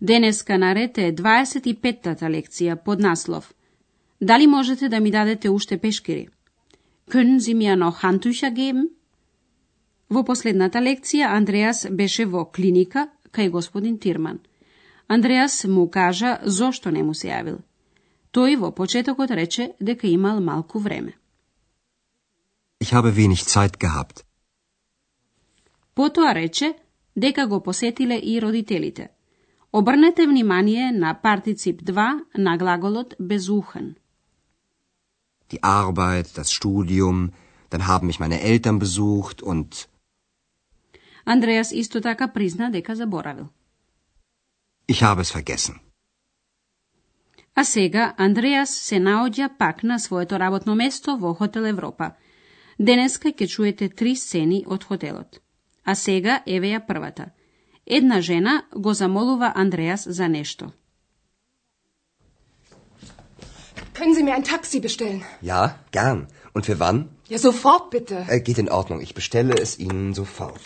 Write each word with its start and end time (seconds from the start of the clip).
Денеска 0.00 0.58
наред 0.58 0.98
е 0.98 1.12
25-тата 1.12 2.28
лекција 2.30 2.76
под 2.84 3.00
наслов 3.00 3.54
Дали 4.20 4.46
можете 4.46 4.88
да 4.88 5.00
ми 5.00 5.10
дадете 5.10 5.50
уште 5.50 5.78
пешкири? 5.78 6.28
Können 7.10 7.38
Sie 7.38 7.54
mir 7.54 7.76
noch 7.76 8.02
Handtücher 8.02 8.52
geben? 8.52 8.88
Во 10.10 10.24
последната 10.24 10.78
лекција 10.78 11.28
Андреас 11.36 11.86
беше 11.90 12.26
во 12.26 12.44
клиника 12.44 13.08
кај 13.32 13.50
господин 13.50 13.98
Тирман. 13.98 14.38
Андреас 15.08 15.64
му 15.64 15.90
кажа 15.90 16.38
зошто 16.44 16.90
не 16.90 17.02
му 17.02 17.14
се 17.14 17.28
јавил. 17.28 17.58
Тој 18.32 18.56
во 18.56 18.70
почетокот 18.72 19.30
рече 19.30 19.72
дека 19.80 20.06
имал 20.06 20.40
малку 20.40 20.78
време. 20.78 21.12
Ich 22.80 22.92
habe 22.92 23.10
wenig 23.12 23.42
Zeit 23.42 23.78
gehabt. 23.78 24.24
Потоа 25.94 26.34
рече 26.34 26.74
дека 27.16 27.46
го 27.46 27.62
посетиле 27.62 28.20
и 28.22 28.40
родителите. 28.40 29.08
Обрнете 29.70 30.26
внимание 30.26 30.92
на 30.92 31.12
партицип 31.14 31.82
2 31.82 32.20
на 32.34 32.56
глаголот 32.56 33.14
безухен. 33.18 33.96
Die 35.50 35.62
Arbeit, 35.62 36.26
das 36.38 36.50
Studium, 36.52 37.32
dann 37.70 37.86
haben 37.86 38.06
mich 38.06 38.18
meine 38.18 38.40
Eltern 38.40 38.78
besucht 38.78 39.42
und 39.42 39.88
Андреас 41.24 41.72
исто 41.72 42.00
така 42.00 42.28
призна 42.28 42.70
дека 42.70 42.94
заборавил. 42.94 43.48
ich 44.88 45.02
habe 45.02 45.20
es 45.20 45.30
vergessen. 45.30 45.74
А 47.54 47.64
сега 47.64 48.14
Андреас 48.16 48.70
се 48.70 48.96
наоѓа 48.96 49.58
пак 49.58 49.82
на 49.82 49.98
своето 49.98 50.38
работно 50.38 50.74
место 50.74 51.18
во 51.18 51.34
Хотел 51.34 51.66
Европа. 51.66 52.12
Денеска 52.78 53.28
ќе 53.28 53.46
чуете 53.46 53.88
три 53.88 54.16
сцени 54.16 54.64
од 54.66 54.84
хотелот. 54.84 55.40
А 55.84 55.94
сега 55.94 56.42
еве 56.46 56.68
ја 56.72 56.86
првата. 56.86 57.30
Една 57.87 58.21
жена 58.21 58.63
го 58.75 58.93
замолува 58.93 59.51
Андреас 59.55 60.07
за 60.09 60.29
нешто. 60.29 60.71
Können 63.93 64.15
Sie 64.15 64.23
mir 64.23 64.35
ein 64.35 64.43
Taxi 64.43 64.79
bestellen? 64.79 65.21
Ja, 65.41 65.61
gern. 65.91 66.27
Und 66.53 66.65
für 66.65 66.79
wann? 66.79 67.09
Ja, 67.29 67.37
sofort 67.37 67.89
bitte. 67.91 68.25
Äh, 68.27 68.39
geht 68.39 68.57
in 68.57 68.69
Ordnung. 68.69 69.01
Ich 69.01 69.13
bestelle 69.13 69.53
es 69.53 69.79
Ihnen 69.79 70.13
sofort. 70.13 70.63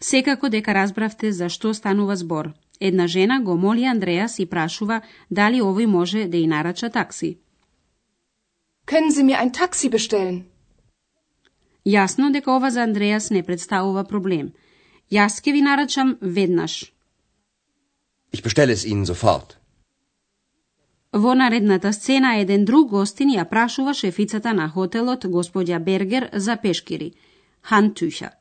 Секако 0.00 0.48
дека 0.48 0.74
разбравте 0.74 1.32
за 1.32 1.48
што 1.48 1.74
станува 1.74 2.16
збор. 2.16 2.52
Една 2.80 3.06
жена 3.06 3.40
го 3.40 3.56
моли 3.56 3.84
Андреас 3.84 4.38
и 4.38 4.46
прашува 4.46 5.00
дали 5.30 5.60
овој 5.62 5.86
може 5.86 6.24
да 6.26 6.36
ја 6.36 6.48
нарача 6.48 6.90
такси. 6.90 7.38
Können 8.86 9.10
Sie 9.10 9.22
mir 9.22 9.38
ein 9.38 9.52
Taxi 9.52 9.88
bestellen? 9.88 10.44
Јасно 11.87 12.31
дека 12.35 12.51
ова 12.51 12.69
за 12.71 12.83
Андреас 12.83 13.29
не 13.31 13.43
представува 13.43 14.03
проблем. 14.03 14.51
Јас 15.11 15.39
ќе 15.43 15.53
ви 15.55 15.61
нарачам 15.61 16.17
веднаш. 16.21 16.73
Ich 18.33 18.43
bestelle 18.43 18.73
es 18.73 18.83
Ihnen 18.85 19.05
sofort. 19.05 19.55
Во 21.13 21.33
наредната 21.33 21.93
сцена 21.93 22.35
еден 22.35 22.65
друг 22.65 22.89
гостин 22.89 23.29
ја 23.31 23.45
прашува 23.49 23.93
шефицата 23.93 24.53
на 24.53 24.67
хотелот, 24.69 25.25
господја 25.25 25.79
Бергер, 25.79 26.29
за 26.33 26.57
пешкири, 26.57 27.13
хантуха, 27.61 28.31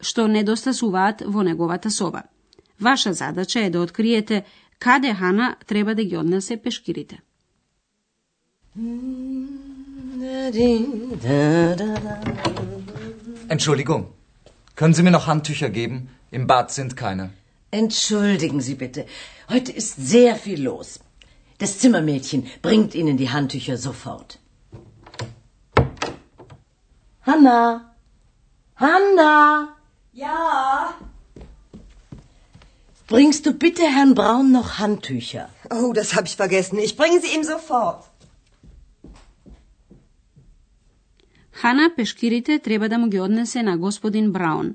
што 0.00 0.26
недостасуваат 0.26 1.22
во 1.26 1.42
неговата 1.42 1.90
соба. 1.90 2.22
Ваша 2.80 3.12
задача 3.12 3.60
е 3.60 3.70
да 3.70 3.80
откриете 3.80 4.44
каде 4.78 5.14
Хана 5.14 5.56
треба 5.66 5.94
да 5.94 6.04
ги 6.04 6.16
однесе 6.16 6.56
пешкирите. 6.56 7.20
Entschuldigung, 13.48 14.12
können 14.76 14.94
Sie 14.94 15.02
mir 15.02 15.10
noch 15.10 15.26
Handtücher 15.26 15.70
geben? 15.70 16.10
Im 16.30 16.46
Bad 16.46 16.70
sind 16.70 16.96
keine. 16.96 17.30
Entschuldigen 17.70 18.60
Sie 18.60 18.74
bitte. 18.74 19.06
Heute 19.48 19.72
ist 19.72 19.96
sehr 19.96 20.36
viel 20.36 20.62
los. 20.62 21.00
Das 21.58 21.78
Zimmermädchen 21.78 22.46
bringt 22.62 22.94
Ihnen 22.94 23.16
die 23.16 23.30
Handtücher 23.30 23.76
sofort. 23.76 24.38
Hanna! 27.22 27.94
Hanna! 28.76 29.76
Ja, 30.12 30.94
Bringst 33.08 33.46
du 33.46 33.52
bitte 33.54 33.82
Herrn 33.84 34.14
Braun 34.14 34.52
noch 34.52 34.78
Handtücher? 34.78 35.48
oh, 35.70 35.94
das 35.94 36.14
habe 36.14 36.26
ich 36.26 36.36
vergessen. 36.36 36.78
Ich 36.78 36.94
bringe 36.96 37.20
sie 37.22 37.34
ihm 37.34 37.42
sofort. 37.42 38.04
Хана 41.60 41.90
пешкирите 41.96 42.58
треба 42.58 42.88
да 42.88 42.98
му 42.98 43.08
ги 43.08 43.20
однесе 43.20 43.62
на 43.62 43.78
господин 43.78 44.32
Браун. 44.32 44.74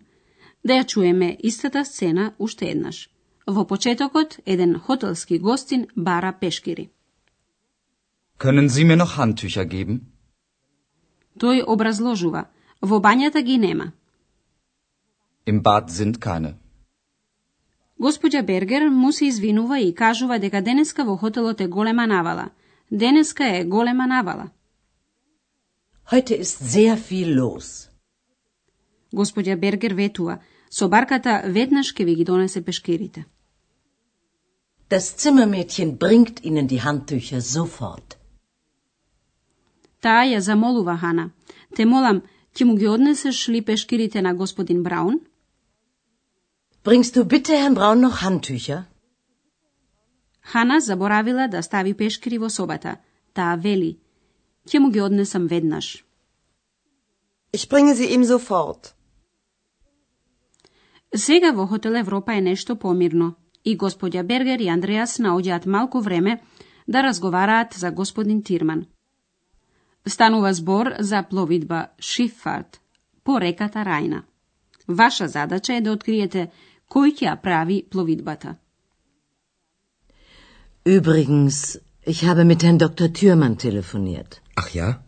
Да 0.66 0.74
ја 0.74 0.86
чуеме 0.86 1.38
истата 1.40 1.86
сцена 1.86 2.34
уште 2.40 2.66
еднаш. 2.72 3.10
Во 3.48 3.64
почетокот, 3.68 4.40
еден 4.46 4.80
хотелски 4.80 5.40
гостин 5.40 5.88
бара 5.98 6.34
пешкири. 6.42 6.90
Können 8.40 8.68
Sie 8.68 8.84
mir 8.84 8.98
noch 8.98 9.16
Handtücher 9.18 9.66
geben? 9.66 10.00
Тој 11.40 11.64
образложува, 11.68 12.44
во 12.82 13.00
бањата 13.00 13.42
ги 13.42 13.58
нема. 13.58 13.92
Im 15.46 15.62
Bad 15.64 15.90
sind 15.90 16.20
keine. 16.20 16.54
Господја 18.00 18.42
Бергер 18.42 18.90
му 18.90 19.12
се 19.12 19.26
извинува 19.26 19.80
и 19.80 19.96
кажува 19.96 20.40
дека 20.40 20.62
денеска 20.62 21.06
во 21.06 21.16
хотелот 21.18 21.62
е 21.62 21.68
голема 21.68 22.08
навала. 22.08 22.50
Денеска 22.92 23.58
е 23.58 23.64
голема 23.66 24.08
навала. 24.08 24.50
Heute 26.12 26.36
ist 26.36 26.58
sehr 26.60 26.98
viel 26.98 27.36
los. 27.36 27.90
Господја 29.14 29.56
Бергер 29.56 29.94
ветува, 29.94 30.40
со 30.70 30.90
барката 30.90 31.42
веднаш 31.46 31.92
ке 31.94 32.06
ви 32.06 32.16
ги 32.16 32.24
донесе 32.24 32.62
пешкирите. 32.62 33.26
Das 34.90 35.16
Zimmermädchen 35.18 35.98
bringt 35.98 36.44
Ihnen 36.44 36.68
die 36.68 36.82
Handtücher 36.82 37.42
sofort. 37.42 38.18
Таа 40.02 40.24
ја 40.26 40.40
замолува 40.40 40.98
Хана. 40.98 41.30
Те 41.76 41.86
молам, 41.86 42.22
ќе 42.56 42.64
му 42.66 42.76
ги 42.76 42.88
однесеш 42.88 43.50
ли 43.50 43.62
пешкирите 43.62 44.22
на 44.22 44.34
господин 44.34 44.84
Браун? 44.84 45.20
Bringst 46.84 47.16
du 47.16 47.24
bitte 47.24 47.54
Herrn 47.62 47.76
Braun 47.76 48.02
noch 48.02 48.22
Handtücher? 48.24 48.84
Хана 50.42 50.80
заборавила 50.80 51.48
да 51.48 51.64
стави 51.64 51.94
пешкири 51.94 52.38
во 52.38 52.50
собата. 52.50 52.98
Таа 53.34 53.56
вели, 53.56 53.98
ќе 54.70 54.80
му 54.80 54.90
ги 54.90 55.02
однесам 55.02 55.48
веднаш. 55.48 56.04
Ich 57.54 57.68
bringe 57.70 57.96
sie 57.96 58.14
ihm 58.16 58.24
sofort. 58.26 58.94
Сега 61.16 61.52
во 61.52 61.68
Хотел 61.68 61.96
Европа 61.96 62.34
е 62.34 62.42
нешто 62.42 62.76
помирно 62.76 63.36
и 63.66 63.78
господја 63.78 64.24
Бергер 64.24 64.60
и 64.60 64.70
Андреас 64.70 65.20
наоѓаат 65.20 65.66
малку 65.66 66.02
време 66.02 66.42
да 66.88 67.04
разговараат 67.04 67.74
за 67.74 67.92
господин 67.92 68.44
Тирман. 68.44 68.86
Станува 70.08 70.54
збор 70.54 70.94
за 71.00 71.24
пловидба 71.24 71.88
Шиффарт 72.00 72.82
по 73.24 73.40
реката 73.40 73.80
Рајна. 73.80 74.22
Ваша 74.88 75.28
задача 75.28 75.74
е 75.74 75.82
да 75.82 75.92
откриете 75.92 76.52
кој 76.90 77.14
ќе 77.14 77.26
ја 77.30 77.42
прави 77.42 77.84
пловидбата. 77.90 78.56
Übrigens, 80.86 81.78
ich 82.06 82.24
habe 82.24 82.44
mit 82.44 82.64
Herrn 82.64 82.78
Dr. 82.78 83.08
Thürmann 83.08 83.56
telefoniert. 83.56 84.43
Ach 84.56 84.70
ja? 84.70 85.04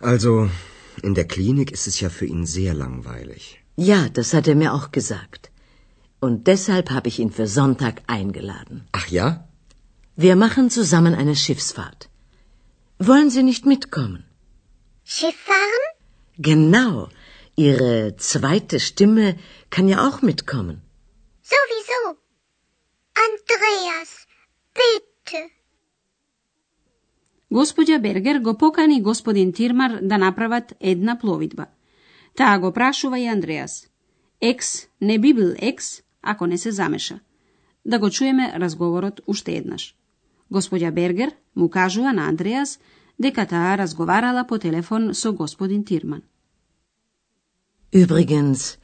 Also, 0.00 0.50
in 1.02 1.14
der 1.14 1.26
Klinik 1.26 1.70
ist 1.70 1.86
es 1.86 2.00
ja 2.00 2.08
für 2.08 2.26
ihn 2.26 2.46
sehr 2.46 2.74
langweilig. 2.74 3.62
Ja, 3.76 4.08
das 4.08 4.34
hat 4.34 4.46
er 4.48 4.54
mir 4.54 4.72
auch 4.74 4.90
gesagt. 4.92 5.50
Und 6.20 6.46
deshalb 6.46 6.90
habe 6.90 7.08
ich 7.08 7.18
ihn 7.18 7.32
für 7.32 7.46
Sonntag 7.46 8.02
eingeladen. 8.06 8.86
Ach 8.92 9.08
ja? 9.08 9.48
Wir 10.16 10.36
machen 10.36 10.70
zusammen 10.70 11.14
eine 11.14 11.36
Schiffsfahrt. 11.36 12.10
Wollen 12.98 13.30
Sie 13.30 13.42
nicht 13.42 13.64
mitkommen? 13.64 14.24
Schiff 15.04 15.36
fahren? 15.50 15.84
Genau. 16.36 17.08
Ihre 17.56 18.16
zweite 18.16 18.80
Stimme 18.80 19.38
kann 19.70 19.88
ja 19.88 20.06
auch 20.06 20.20
mitkommen. 20.22 20.82
Sowieso. 21.42 22.00
Andreas, 23.26 24.10
bitte. 24.74 25.40
Господја 27.52 27.98
Бергер 27.98 28.38
го 28.40 28.58
покани 28.58 29.02
господин 29.02 29.52
Тирмар 29.52 29.98
да 30.02 30.18
направат 30.18 30.74
една 30.80 31.18
пловидба. 31.18 31.66
Таа 32.36 32.58
го 32.58 32.72
прашува 32.72 33.18
и 33.18 33.26
Андреас. 33.26 33.86
Екс 34.40 34.88
не 35.00 35.18
би 35.18 35.34
бил 35.34 35.54
екс 35.58 36.02
ако 36.22 36.46
не 36.46 36.58
се 36.58 36.70
замеша. 36.70 37.20
Да 37.84 37.98
го 37.98 38.10
чуеме 38.10 38.52
разговорот 38.56 39.20
уште 39.26 39.56
еднаш. 39.56 39.96
Господја 40.52 40.90
Бергер 40.90 41.30
му 41.56 41.68
кажува 41.68 42.12
на 42.12 42.28
Андреас 42.28 42.78
дека 43.18 43.46
таа 43.46 43.78
разговарала 43.78 44.46
по 44.46 44.58
телефон 44.58 45.14
со 45.14 45.32
господин 45.32 45.84
Тирман. 45.84 46.22
Übrigens, 47.92 48.78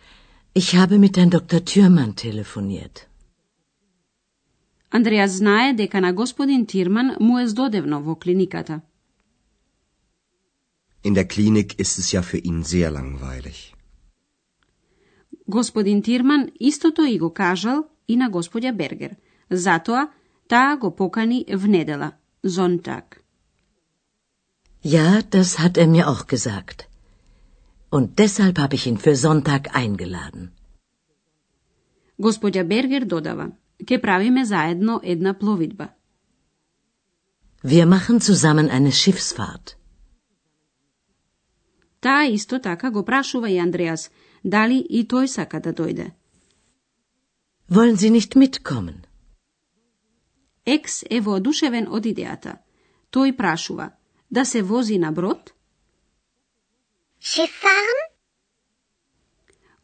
ich 0.55 0.75
habe 0.75 0.99
mit 0.99 1.17
Herrn 1.17 1.31
Dr. 1.31 1.61
Thürmann 1.61 2.15
telefoniert. 2.15 3.07
Андреас 4.91 5.31
знае 5.31 5.75
дека 5.75 6.01
на 6.01 6.13
господин 6.13 6.67
Тирман 6.67 7.17
му 7.21 7.39
е 7.39 7.47
здодевно 7.47 8.03
во 8.03 8.15
клиниката. 8.15 8.81
In 11.05 11.15
der 11.15 11.27
Klinik 11.27 11.79
ist 11.79 11.99
es 11.99 12.13
ja 12.13 12.23
für 12.23 12.41
ihn 12.43 12.63
sehr 12.63 12.91
langweilig. 12.91 13.75
Господин 15.49 16.03
Тирман 16.03 16.51
истото 16.61 17.03
и 17.03 17.19
го 17.19 17.31
кажал 17.31 17.85
и 18.09 18.17
на 18.17 18.31
господја 18.31 18.73
Бергер. 18.73 19.17
Затоа 19.51 20.09
таа 20.49 20.77
го 20.77 20.97
покани 20.97 21.45
в 21.49 21.69
недела, 21.69 22.13
Sonntag. 22.45 23.05
Ja, 24.83 25.23
das 25.35 25.59
hat 25.59 25.77
er 25.77 25.87
mir 25.87 26.05
auch 26.13 26.27
gesagt. 26.27 26.89
Und 27.91 28.19
deshalb 28.19 28.59
habe 28.59 28.75
ich 28.75 28.87
ihn 28.87 28.99
für 28.99 29.17
Sonntag 29.17 29.63
eingeladen. 29.83 30.51
Господја 32.19 32.65
Бергер 32.65 33.05
додава, 33.05 33.53
ке 33.85 34.01
правиме 34.01 34.45
заедно 34.45 35.01
една 35.03 35.35
пловидба. 35.35 35.89
Wir 37.65 37.87
machen 37.87 38.21
zusammen 38.21 38.69
eine 38.71 38.93
Schiffsfahrt. 38.93 39.77
Таа 42.01 42.25
исто 42.37 42.59
така 42.61 42.91
го 42.91 43.05
прашува 43.05 43.51
и 43.51 43.59
Андреас, 43.59 44.11
дали 44.45 44.79
и 44.91 45.01
тој 45.07 45.27
сака 45.27 45.61
да 45.61 45.73
дојде. 45.73 46.13
Wollen 47.71 47.97
Sie 47.97 48.11
nicht 48.11 48.37
mitkommen? 48.37 49.07
Екс 50.67 51.05
е 51.11 51.21
воодушевен 51.21 51.87
од 51.89 52.07
идејата. 52.07 52.59
Тој 53.11 53.37
прашува, 53.37 53.91
да 54.31 54.45
се 54.45 54.63
вози 54.63 54.99
на 54.99 55.13
брод? 55.13 55.53
Schiff 57.21 57.53
fahren? 57.63 58.16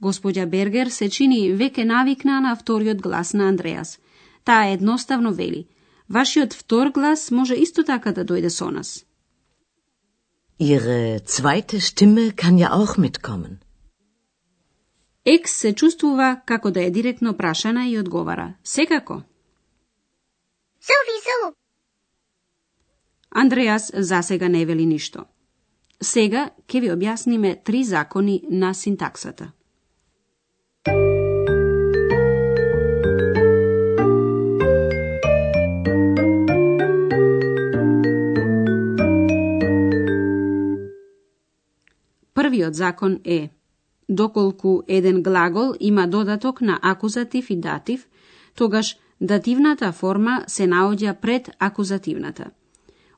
Господја 0.02 0.46
Бергер 0.46 0.88
се 0.90 1.08
чини 1.08 1.52
веќе 1.54 1.84
навикна 1.84 2.40
на 2.40 2.56
вториот 2.56 3.02
глас 3.02 3.32
на 3.38 3.48
Андреас. 3.48 3.98
Таа 4.44 4.72
едноставно 4.74 5.32
вели, 5.32 5.66
вашиот 6.08 6.54
втор 6.54 6.90
глас 6.90 7.30
може 7.30 7.54
исто 7.54 7.84
така 7.84 8.12
да 8.12 8.24
дојде 8.24 8.48
со 8.48 8.70
нас. 8.70 9.04
Ihre 10.58 11.20
zweite 11.26 11.80
Stimme 11.80 12.30
kann 12.30 12.58
ja 12.58 12.68
auch 12.70 12.98
mitkommen. 12.98 13.58
Екс 15.24 15.52
се 15.52 15.72
чувствува 15.72 16.40
како 16.46 16.70
да 16.70 16.82
е 16.82 16.90
директно 16.90 17.36
прашана 17.36 17.88
и 17.88 17.98
одговара. 17.98 18.54
Секако. 18.64 19.22
Sowieso. 20.82 21.54
Андреас 23.30 23.92
засега 23.94 24.48
не 24.48 24.66
вели 24.66 24.86
ништо. 24.86 25.24
Сега 26.02 26.50
ќе 26.68 26.80
ви 26.80 26.88
објасниме 26.90 27.64
три 27.64 27.84
закони 27.84 28.42
на 28.50 28.74
синтаксата. 28.74 29.52
Вториот 42.62 42.74
закон 42.74 43.20
е 43.24 43.50
доколку 44.08 44.82
еден 44.88 45.22
глагол 45.22 45.74
има 45.80 46.06
додаток 46.06 46.60
на 46.60 46.78
акузатив 46.82 47.50
и 47.50 47.56
датив, 47.56 48.08
тогаш 48.54 48.96
дативната 49.20 49.92
форма 49.92 50.44
се 50.46 50.66
наоѓа 50.66 51.20
пред 51.20 51.50
акузативната. 51.58 52.50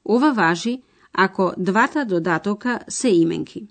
Ова 0.05 0.33
важи 0.33 0.83
ако 1.13 1.53
двата 1.59 2.05
додатока 2.05 2.81
се 2.89 3.09
именки. 3.09 3.69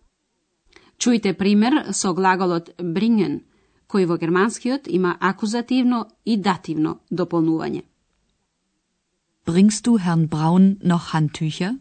Чујте 0.99 1.33
пример 1.33 1.91
со 1.91 2.13
глаголот 2.13 2.69
bringen, 2.79 3.41
кој 3.89 4.05
во 4.05 4.17
германскиот 4.17 4.87
има 4.87 5.17
акузативно 5.19 6.05
и 6.25 6.37
дативно 6.37 6.99
дополнување. 7.11 7.83
Bringst 9.45 9.83
du 9.83 9.97
Herrn 9.97 10.29
Braun 10.29 10.77
noch 10.83 11.13
Handtücher? 11.13 11.79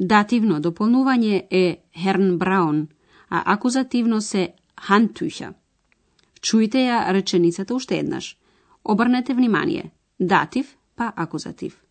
Дативно 0.00 0.60
дополнување 0.60 1.46
е 1.50 1.76
Herrn 1.96 2.38
Braun, 2.38 2.86
а 3.28 3.42
акузативно 3.52 4.20
се 4.20 4.54
Handtücher. 4.88 5.54
Чујте 6.40 6.86
ја 6.86 7.12
реченицата 7.12 7.74
уште 7.74 7.98
еднаш. 7.98 8.36
Обрнете 8.84 9.34
внимание. 9.34 9.90
Датив 10.20 10.76
па 10.96 11.12
акузатив. 11.16 11.82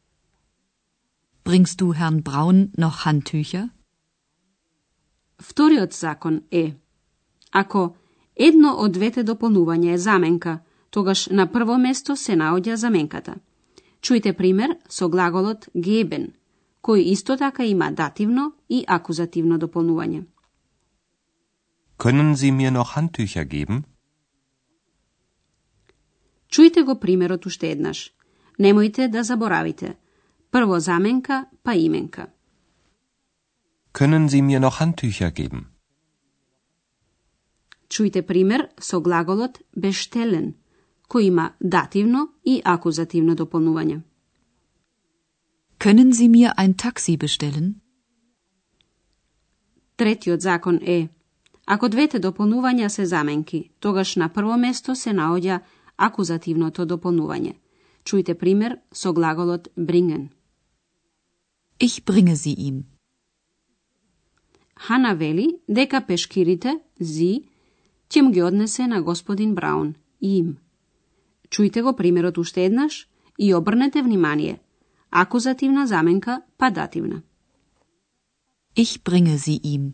Bringst 1.45 1.80
du 1.80 1.94
Herrn 1.94 2.24
Braun 2.24 2.71
noch 2.77 3.06
Handtücher? 3.06 3.69
Вториот 5.39 5.94
закон 5.94 6.42
е 6.51 6.75
Ако 7.51 7.95
едно 8.36 8.74
од 8.77 8.92
двете 8.92 9.24
дополнувања 9.24 9.94
е 9.94 9.98
заменка, 9.98 10.59
тогаш 10.89 11.27
на 11.27 11.48
прво 11.51 11.77
место 11.77 12.15
се 12.15 12.36
наоѓа 12.36 12.74
заменката. 12.74 13.36
Чујте 14.01 14.33
пример 14.33 14.77
со 14.89 15.09
глаголот 15.09 15.69
geben, 15.74 16.33
кој 16.88 17.01
исто 17.12 17.36
така 17.38 17.66
има 17.68 17.92
дативно 17.92 18.51
и 18.69 18.84
акузативно 18.88 19.57
дополнување. 19.60 20.24
Können 21.98 22.36
Sie 22.36 22.51
mir 22.51 22.72
noch 22.72 22.95
Handtücher 22.95 23.45
geben? 23.45 23.84
Чујте 26.48 26.84
го 26.84 26.95
примерот 27.00 27.45
уште 27.45 27.72
еднаш. 27.72 28.13
Немојте 28.60 29.07
да 29.10 29.24
заборавите. 29.24 29.98
Прво 30.51 30.80
заменка, 30.80 31.45
па 31.63 31.75
именка. 31.75 32.28
Können 33.94 34.30
Sie 34.30 34.42
mir 34.42 34.60
noch 34.60 34.80
Handtücher 34.80 35.31
geben? 35.31 35.66
Чујте 37.90 38.22
пример 38.22 38.69
со 38.80 39.01
глаголот 39.01 39.60
bestellen, 39.75 40.54
кој 41.10 41.22
има 41.31 41.51
дативно 41.60 42.28
и 42.44 42.62
акузативно 42.63 43.36
дополнување. 43.36 44.01
Können 45.80 46.12
Sie 46.14 46.30
mir 46.30 46.50
ein 46.58 46.74
Taxi 46.78 47.18
bestellen? 47.18 47.82
Третиот 49.98 50.42
закон 50.42 50.80
е 50.81 51.10
Ако 51.68 51.90
двете 51.90 52.19
дополнувања 52.19 52.88
се 52.88 53.06
заменки, 53.06 53.69
тогаш 53.80 54.16
на 54.16 54.30
прво 54.30 54.57
место 54.57 54.96
се 54.96 55.12
наоѓа 55.12 55.60
акузативното 55.98 56.86
дополнување. 56.86 57.56
Чујте 58.07 58.34
пример 58.34 58.78
со 58.94 59.12
глаголот 59.14 59.68
bringen. 59.76 60.30
Ich 61.80 62.06
bringe 62.06 62.36
sie 62.36 62.56
ihm. 62.68 62.84
Хана 64.76 65.14
вели 65.14 65.48
дека 65.68 66.02
пешкирите, 66.07 66.80
зи, 67.00 67.44
ќе 68.10 68.31
ги 68.31 68.42
однесе 68.42 68.88
на 68.88 69.02
господин 69.02 69.56
Браун, 69.56 69.96
им. 70.22 70.57
Чујте 71.50 71.81
го 71.81 71.94
примерот 71.94 72.38
уште 72.38 72.66
еднаш 72.66 73.07
и 73.38 73.54
обрнете 73.54 74.02
внимание. 74.02 74.60
Акузативна 75.09 75.87
заменка, 75.87 76.42
па 76.57 76.69
дативна. 76.69 77.21
Ich 78.76 79.04
bringe 79.04 79.37
sie 79.37 79.59
ihm. 79.64 79.94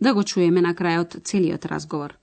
Да 0.00 0.14
го 0.14 0.24
чуеме 0.24 0.60
на 0.60 0.72
крајот 0.74 1.20
целиот 1.22 1.66
разговор. 1.66 2.19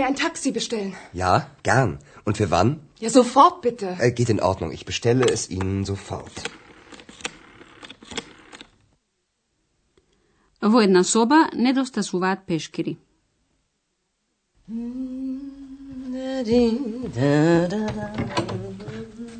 mir 0.00 0.06
ein 0.06 0.16
Taxi 0.16 0.50
bestellen? 0.52 0.94
Ja, 1.12 1.46
gern. 1.62 1.98
Und 2.24 2.36
für 2.36 2.50
wann? 2.50 2.80
Ja, 3.00 3.10
sofort 3.10 3.60
bitte. 3.62 3.96
Äh, 3.98 4.12
geht 4.12 4.30
in 4.30 4.40
Ordnung. 4.40 4.72
Ich 4.72 4.84
bestelle 4.84 5.26
es 5.36 5.48
Ihnen 5.50 5.84
sofort. 5.84 6.36
Во 10.62 10.82
една 10.82 11.02
соба 11.02 11.48
недостасуваат 11.54 12.44
пешкири. 12.46 12.98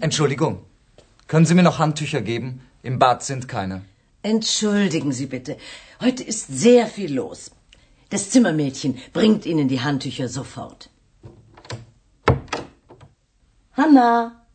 Entschuldigung. 0.01 0.55
Können 1.29 1.47
Sie 1.47 1.55
mir 1.55 1.63
noch 1.63 1.79
Handtücher 1.79 2.23
geben? 2.23 2.63
Im 2.83 2.99
Bad 2.99 3.23
sind 3.23 3.49
keine. 3.49 3.83
Entschuldigen 4.23 5.13
Sie 5.13 5.27
bitte. 5.27 5.57
Heute 6.01 6.23
ist 6.25 6.47
sehr 6.49 6.87
viel 6.87 7.13
los. 7.15 7.51
Das 8.10 8.30
Zimmermädchen 8.30 8.98
bringt 9.14 9.46
Ihnen 9.46 9.68
die 9.68 9.82
Handtücher 9.82 10.28
sofort. 10.30 10.90
Hanna! 13.72 14.46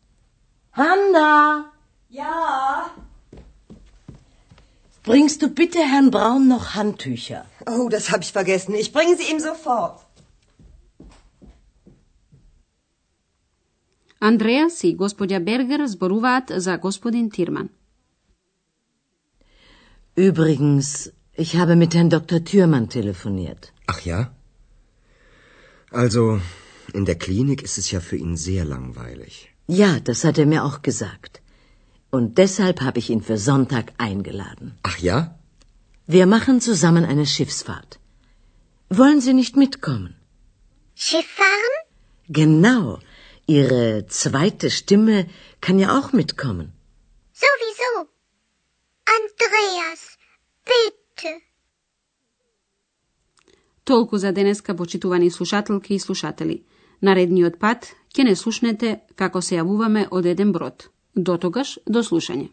Hanna! 0.71 1.71
Ja! 2.09 2.91
Bringst 5.03 5.41
du 5.41 5.47
bitte 5.49 5.79
Herrn 5.79 6.11
Braun 6.11 6.47
noch 6.47 6.75
Handtücher? 6.75 7.45
Oh, 7.65 7.89
das 7.89 8.11
habe 8.11 8.23
ich 8.23 8.31
vergessen. 8.31 8.75
Ich 8.75 8.91
bringe 8.93 9.15
sie 9.17 9.31
ihm 9.31 9.39
sofort. 9.39 10.05
Andreas 14.19 14.83
i 14.83 14.95
gospođa 14.95 15.39
Berger 15.39 15.87
zboruvat 15.87 16.51
za 16.57 16.77
gospodin 16.77 17.29
Tirman. 17.29 17.69
Übrigens, 20.15 21.09
ich 21.35 21.55
habe 21.55 21.75
mit 21.75 21.93
Herrn 21.95 22.09
Dr. 22.09 22.43
Thürmann 22.43 22.89
telefoniert. 22.89 23.73
Ach 23.87 24.01
ja? 24.01 24.31
Also, 25.91 26.41
in 26.93 27.05
der 27.05 27.17
Klinik 27.17 27.61
ist 27.61 27.77
es 27.77 27.91
ja 27.91 27.99
für 27.99 28.17
ihn 28.17 28.37
sehr 28.37 28.65
langweilig. 28.65 29.49
Ja, 29.67 29.99
das 29.99 30.23
hat 30.23 30.37
er 30.37 30.45
mir 30.45 30.63
auch 30.63 30.81
gesagt. 30.81 31.41
Und 32.09 32.37
deshalb 32.37 32.81
habe 32.81 32.99
ich 32.99 33.09
ihn 33.09 33.21
für 33.21 33.37
Sonntag 33.37 33.93
eingeladen. 33.97 34.77
Ach 34.83 34.97
ja? 34.97 35.39
Wir 36.07 36.25
machen 36.25 36.59
zusammen 36.59 37.05
eine 37.05 37.25
Schiffsfahrt. 37.25 37.99
Wollen 38.89 39.21
Sie 39.21 39.33
nicht 39.33 39.55
mitkommen? 39.55 40.15
Schiff 40.93 41.25
fahren? 41.25 41.75
Genau. 42.27 42.99
Ihre 43.45 44.05
zweite 44.07 44.69
Stimme 44.69 45.27
kann 45.61 45.79
ja 45.79 45.97
auch 45.97 46.11
mitkommen. 46.11 46.73
Sowieso. 47.33 47.91
Andreas, 49.17 50.01
bitte. 50.65 51.00
Толку 53.83 54.17
за 54.17 54.31
денеска, 54.31 54.75
почитувани 54.75 55.31
слушателки 55.31 55.93
и 55.93 55.99
слушатели. 55.99 56.63
Наредниот 57.01 57.59
пат 57.59 57.93
ќе 58.13 58.23
не 58.23 58.35
слушнете 58.35 58.99
како 59.15 59.41
се 59.41 59.57
јавуваме 59.57 60.07
од 60.11 60.25
еден 60.25 60.51
брод. 60.51 60.89
До 61.15 61.37
тогаш, 61.37 61.79
до 61.85 62.03
слушање. 62.03 62.49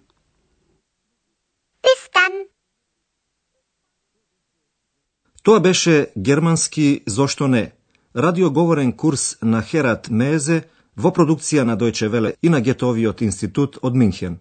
Тоа 5.42 5.60
беше 5.60 6.12
германски 6.16 7.02
«Зошто 7.06 7.46
не?» 7.48 7.72
радиоговорен 8.14 8.92
курс 8.92 9.37
на 9.42 9.62
Херат 9.62 10.10
Мезе 10.10 10.62
во 10.96 11.08
продукција 11.08 11.62
на 11.64 11.76
Дојче 11.76 12.08
Веле 12.08 12.34
и 12.42 12.48
на 12.48 12.60
Гетовиот 12.60 13.22
институт 13.22 13.78
од 13.82 13.94
Минхен. 13.94 14.38